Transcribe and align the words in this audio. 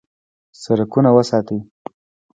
سړکونه 0.61 1.09
وساتئ 1.17 1.59